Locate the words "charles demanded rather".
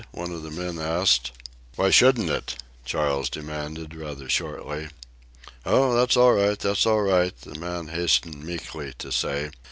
2.85-4.27